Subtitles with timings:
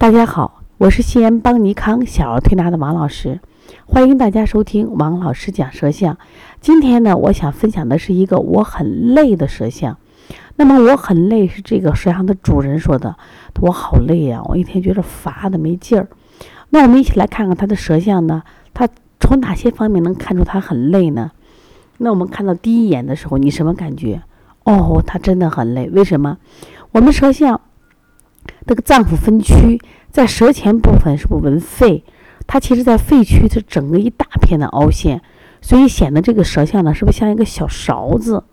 [0.00, 3.38] 大家好，我是西安邦尼康小儿推拿的王老师，
[3.84, 6.16] 欢迎大家收听王老师讲舌象。
[6.58, 9.98] 今天呢，我想分享的是一个我很累的舌象。
[10.56, 13.14] 那么我很累是这个舌象的主人说的，
[13.60, 16.08] 我好累呀，我一天觉得乏的没劲儿。
[16.70, 18.42] 那我们一起来看看他的舌象呢，
[18.72, 18.88] 他
[19.20, 21.32] 从哪些方面能看出他很累呢？
[21.98, 24.22] 那我们看到第一眼的时候，你什么感觉？
[24.64, 26.38] 哦，他真的很累，为什么？
[26.92, 27.60] 我们舌象。
[28.66, 29.80] 这个脏腑分区
[30.10, 32.04] 在舌前部分是不闻肺，
[32.46, 35.22] 它其实，在肺区是整个一大片的凹陷，
[35.60, 38.44] 所以显得这个舌像呢，是不是像一个小勺子，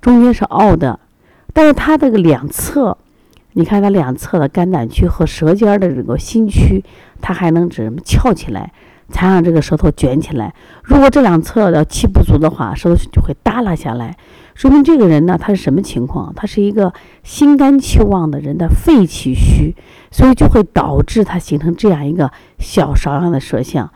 [0.00, 1.00] 中间是凹的，
[1.52, 2.96] 但是它这个两侧，
[3.54, 6.84] 你看它两侧的肝胆区和舌尖的这个心区，
[7.20, 8.72] 它还能怎么翘起来。
[9.10, 10.54] 才让这个舌头卷起来。
[10.82, 14.16] 如果这两侧的气不足的话，舌头就会耷拉下来，
[14.54, 16.32] 说明这个人呢，他是什么情况？
[16.34, 16.92] 他是一个
[17.22, 19.74] 心肝气旺的人的肺气虚，
[20.10, 23.90] 所以就会导致他形成这样一个小勺样的舌象。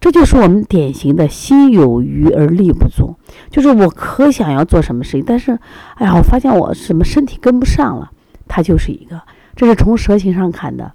[0.00, 3.16] 这就是我们典型的心有余而力不足，
[3.50, 5.58] 就是我可想要做什么事情，但是，
[5.94, 8.10] 哎呀，我发现我什么身体跟不上了。
[8.46, 9.22] 它就是一个，
[9.56, 10.92] 这是从舌形上看的。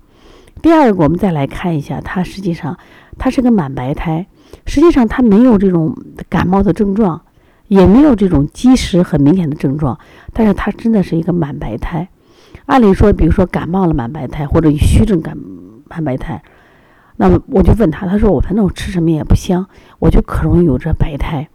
[0.61, 2.77] 第二个，我们再来看一下，它实际上。
[3.21, 4.27] 他是个满白胎，
[4.65, 5.93] 实际上他没有这种
[6.29, 7.19] 感冒的症状，
[7.67, 9.99] 也没有这种积食很明显的症状，
[10.31, 12.07] 但是他真的是一个满白胎。
[12.67, 15.37] 按理说，比如说感冒了满白胎，或者虚症感
[15.89, 16.41] 满白胎，
[17.17, 19.67] 那么我就问他，他说我反正我吃什么也不香，
[19.99, 21.49] 我就可容易有这白胎。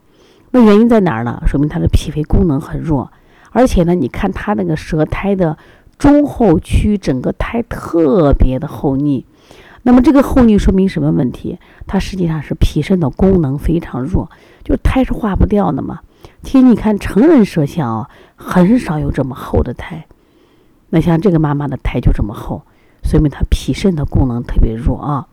[0.51, 1.43] 那原因在哪儿呢？
[1.47, 3.11] 说明他的脾胃功能很弱，
[3.53, 5.57] 而且呢，你看他那个舌苔的
[5.99, 9.25] 中后区，整个胎特别的厚腻。
[9.83, 11.59] 那么这个厚腻说明什么问题？
[11.87, 14.31] 它实际上是脾肾的功能非常弱，
[14.65, 16.01] 就胎是化不掉的嘛。
[16.43, 20.07] 其实你看成人舌象啊，很少有这么厚的胎。
[20.89, 22.63] 那像这个妈妈的胎就这么厚，
[23.03, 25.27] 说明她脾肾的功能特别弱啊。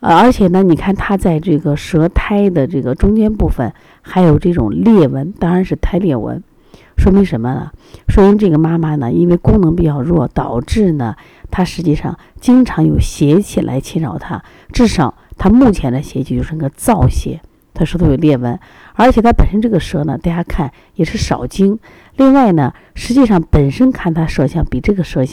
[0.00, 6.42] 呃，而且呢，你看她在这个舌苔的这个中间部分还有这种裂纹，当然是胎裂纹。
[7.00, 7.70] 说明什么呢？
[8.08, 11.16] 说明这个妈妈呢，因为功能比较弱，导致呢，
[11.50, 14.42] 她实际上经常有邪气来侵扰她。
[14.70, 17.40] 至少她目前的邪气就是那个燥邪，
[17.72, 18.60] 她舌头有裂纹，
[18.96, 21.78] 而且她本身这个舌呢，大家看也是少津。
[22.16, 25.24] 另外呢，实际上本身看她舌象比这个舌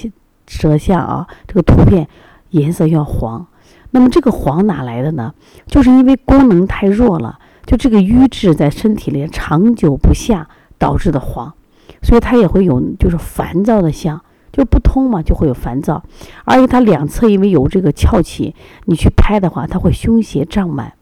[0.48, 2.08] 舌象啊，这个图片
[2.52, 3.46] 颜色要黄。
[3.92, 5.34] 那么这个黄哪来的呢？
[5.66, 11.54] 就是因为功能太弱了，就这个瘀滞在身体里长久不下导致的黄。
[12.02, 14.22] 所以它也会有就是烦躁的象，
[14.52, 16.04] 就不通嘛，就会有烦躁。
[16.46, 18.54] 而且它两侧因为有这个翘起，
[18.86, 20.94] 你去拍的话，它会胸胁胀满。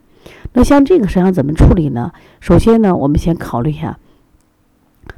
[0.54, 2.12] 那像这个实际上怎么处理呢？
[2.40, 3.98] 首先呢，我们先考虑一下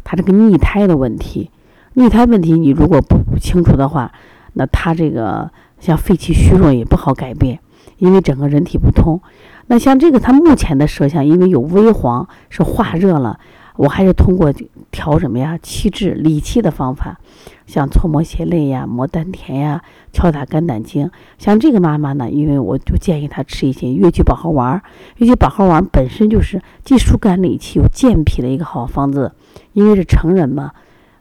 [0.04, 1.52] 它这个逆胎的问题。
[1.94, 4.12] 逆胎问题你如果不清楚的话，
[4.54, 7.60] 那它这个像肺气虚弱也不好改变，
[7.98, 9.22] 因为整个人体不通。
[9.68, 13.40] 那像这个它目前的舌象，因为有微黄，是化热了。
[13.78, 14.54] 我还是通过
[14.92, 17.20] 调什么呀气滞理气的方法，
[17.66, 21.10] 像搓摩胁肋呀、摩丹田呀、敲打肝胆经。
[21.38, 24.82] 像这个妈妈呢，因为我就建议她吃一些越橘保和丸。
[25.18, 29.32] 越橘保和丸本身就是既疏肝理气又健脾的一个好方子，
[29.74, 30.72] 因为是成人嘛，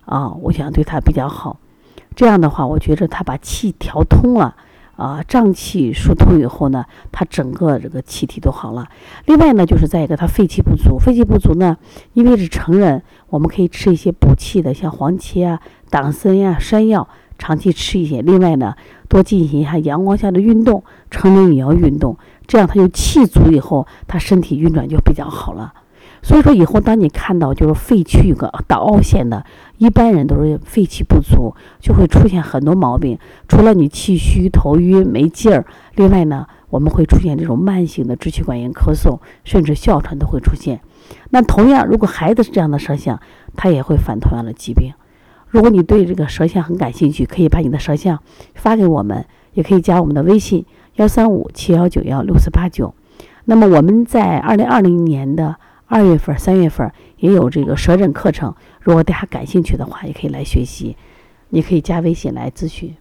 [0.07, 1.59] 啊，我想对她比较好。
[2.15, 4.57] 这样的话，我觉着她把气调通了。
[4.97, 8.89] 啊，胀气疏通以后呢，他整个这个气体都好了。
[9.27, 11.77] 另外呢，就是再一个，他肺气不足，肺气不足呢，
[12.15, 17.07] 因为是成人，我们可以吃一些补气的，像黄芪啊、党参呀、山药，
[17.39, 18.23] 长期吃一些。
[18.23, 18.75] 另外呢，
[19.09, 25.75] 多进行一下阳光下的运动，成人也要运动，这样他就气足以后，他身体运转就比较好了。
[26.27, 29.45] 所以说，以后当你看到就是肺区有个大凹陷的，
[29.79, 33.17] 一般人都是肺气不足，就会出现很多毛病。
[33.47, 35.65] 除了你气虚、头晕、没劲儿，
[35.95, 40.81] 另外呢，我们会出现这种慢性的支气管炎、咳嗽，甚至哮喘都会出现。
[41.31, 43.21] 那同样，如果孩子是这样的舌象，
[43.55, 44.95] 他也会犯同样的疾病。
[45.47, 48.19] 如果你对这个舌象很感兴趣，可以把你的舌象
[48.57, 52.93] 发给我们，也可以加我们的微信幺三五七幺九幺六四八九。
[53.45, 55.55] 那么我们在二零二零年的。
[55.87, 60.97] 二月份、三月份也有这个舌诊课程，如果大家感兴趣的话，也可以来学习。
[61.49, 62.95] 你可以加微信来咨询。